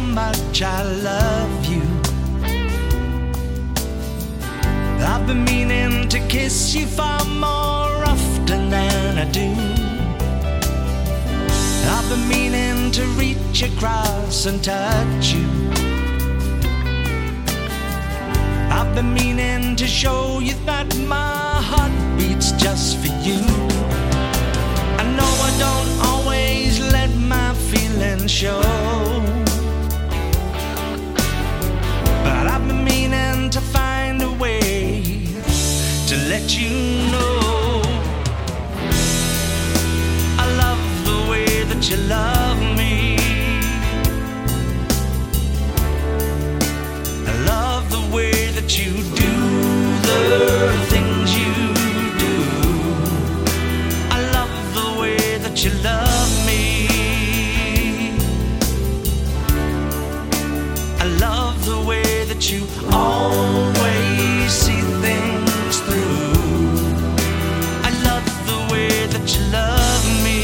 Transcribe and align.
how 0.00 0.06
much 0.14 0.62
I 0.62 0.82
love 0.82 1.64
you. 1.66 1.82
I've 5.04 5.26
been 5.26 5.44
meaning 5.44 6.08
to 6.08 6.18
kiss 6.28 6.74
you 6.74 6.86
far 6.86 7.24
more 7.24 8.04
often 8.14 8.70
than 8.70 9.18
I 9.18 9.24
do. 9.30 9.50
I've 11.94 12.08
been 12.08 12.28
meaning 12.28 12.90
to 12.92 13.04
reach 13.18 13.62
across 13.62 14.46
and 14.46 14.62
touch 14.62 15.32
you. 15.34 15.46
I've 18.70 18.94
been 18.94 19.12
meaning 19.14 19.76
to 19.76 19.86
show 19.86 20.38
you 20.40 20.54
that 20.66 20.96
my 20.96 21.60
heart 21.70 21.92
beats 22.16 22.52
just 22.52 22.98
for 22.98 23.06
you. 23.06 23.19
You 55.64 55.70
love 55.82 56.46
me. 56.46 56.88
I 60.98 61.04
love 61.20 61.66
the 61.66 61.78
way 61.86 62.24
that 62.24 62.50
you 62.50 62.66
always 62.90 64.52
see 64.52 64.80
things 65.04 65.80
through. 65.80 66.32
I 67.84 67.90
love 68.08 68.26
the 68.46 68.72
way 68.72 69.06
that 69.08 69.26
you 69.34 69.42
love 69.52 70.04
me. 70.24 70.40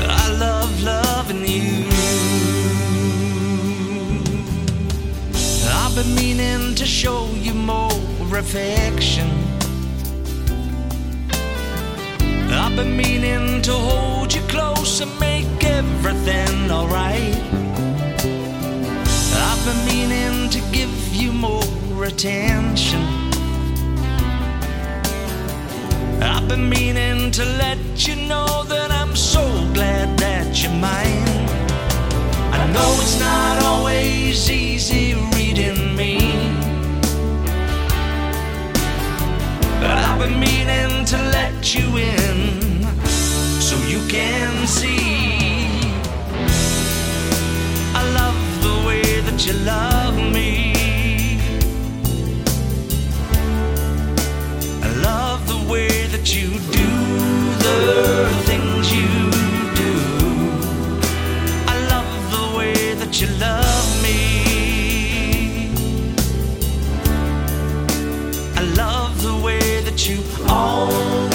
I 0.00 0.28
love 0.38 0.82
loving 0.82 1.46
you. 1.46 1.84
I've 5.68 5.94
been 5.94 6.14
meaning 6.14 6.74
to 6.76 6.86
show 6.86 7.26
you 7.32 7.52
more 7.52 7.92
affection. 8.32 9.47
I've 12.68 12.76
been 12.76 12.98
meaning 12.98 13.62
to 13.62 13.72
hold 13.72 14.34
you 14.34 14.42
close 14.42 15.00
and 15.00 15.10
make 15.18 15.64
everything 15.64 16.70
alright. 16.70 17.34
I've 19.48 19.62
been 19.64 19.82
meaning 19.86 20.50
to 20.50 20.60
give 20.70 20.92
you 21.14 21.32
more 21.32 22.04
attention. 22.04 23.00
I've 26.20 26.46
been 26.46 26.68
meaning 26.68 27.30
to 27.30 27.44
let 27.46 27.78
you 28.06 28.16
know 28.28 28.64
that 28.64 28.90
I'm 28.90 29.16
so 29.16 29.42
glad 29.72 30.18
that 30.18 30.62
you're 30.62 30.70
mine. 30.72 31.48
I 32.52 32.70
know 32.70 32.90
it's 33.00 33.18
not 33.18 33.62
always 33.62 34.50
easy 34.50 35.14
reading 35.34 35.96
me. 35.96 36.18
But 39.80 39.96
I've 40.06 40.18
been 40.18 40.38
meaning 40.38 41.06
to 41.06 41.16
let 41.16 41.74
you 41.74 41.96
in 41.96 42.37
can 44.08 44.66
see. 44.66 45.92
I 47.94 48.02
love 48.18 48.62
the 48.62 48.86
way 48.86 49.20
that 49.20 49.46
you 49.46 49.52
love 49.64 50.16
me. 50.16 50.72
I 54.82 54.88
love 55.02 55.46
the 55.46 55.60
way 55.70 56.06
that 56.06 56.34
you 56.34 56.48
do 56.78 56.90
the 57.66 58.28
things 58.48 58.92
you 58.98 59.10
do. 59.82 59.94
I 61.66 61.76
love 61.92 62.12
the 62.36 62.56
way 62.56 62.94
that 62.94 63.20
you 63.20 63.28
love 63.38 63.88
me. 64.02 64.18
I 68.56 68.62
love 68.74 69.22
the 69.22 69.36
way 69.44 69.82
that 69.82 70.08
you 70.08 70.18
always 70.48 71.27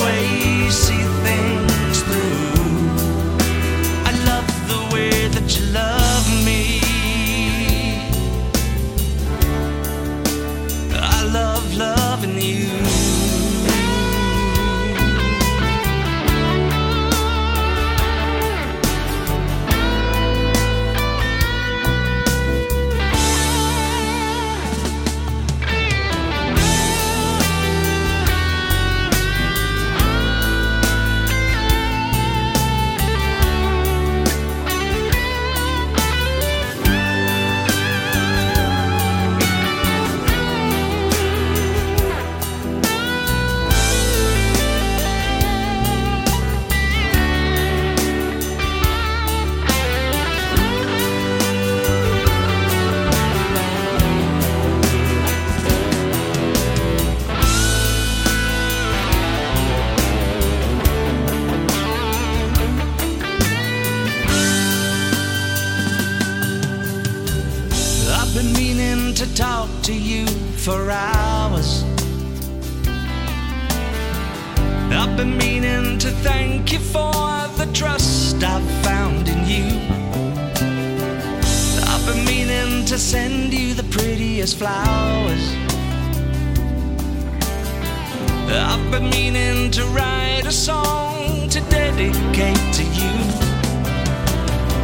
I've 68.35 68.41
been 68.41 68.53
meaning 68.53 69.13
to 69.13 69.31
talk 69.35 69.69
to 69.83 69.93
you 69.93 70.25
for 70.57 70.89
hours. 70.89 71.83
I've 74.89 75.15
been 75.15 75.37
meaning 75.37 75.99
to 75.99 76.09
thank 76.09 76.73
you 76.73 76.79
for 76.79 77.13
the 77.59 77.69
trust 77.75 78.43
I've 78.43 78.67
found 78.83 79.29
in 79.29 79.37
you. 79.45 79.65
I've 81.85 82.05
been 82.07 82.25
meaning 82.25 82.85
to 82.85 82.97
send 82.97 83.53
you 83.53 83.75
the 83.75 83.83
prettiest 83.83 84.57
flowers. 84.57 85.55
I've 88.49 88.89
been 88.89 89.11
meaning 89.11 89.69
to 89.69 89.85
write 89.93 90.47
a 90.47 90.51
song 90.51 91.49
to 91.49 91.61
dedicate 91.69 92.73
to 92.77 92.83
you. 92.83 93.13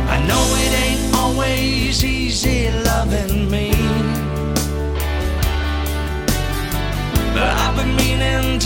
I 0.07 0.23
know 0.27 0.43
it 0.65 0.71
ain't 0.85 1.15
always 1.15 2.05
easy 2.05 2.67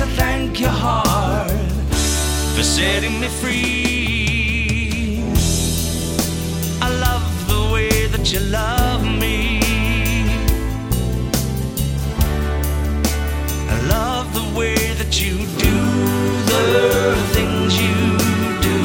I 0.03 0.05
thank 0.17 0.59
your 0.59 0.69
heart 0.69 1.49
for 2.55 2.61
setting 2.61 3.21
me 3.21 3.29
free. 3.39 5.23
I 6.81 6.89
love 7.05 7.25
the 7.47 7.71
way 7.73 8.07
that 8.07 8.33
you 8.33 8.41
love 8.41 9.05
me. 9.05 9.61
I 13.75 13.77
love 13.95 14.33
the 14.33 14.59
way 14.59 14.75
that 14.75 15.21
you 15.21 15.37
do 15.67 15.75
the 16.51 17.15
things 17.35 17.71
you 17.81 17.95
do. 18.67 18.79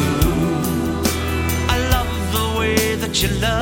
I 1.69 1.79
love 1.95 2.13
the 2.37 2.47
way 2.61 2.95
that 2.95 3.21
you 3.21 3.29
love. 3.41 3.58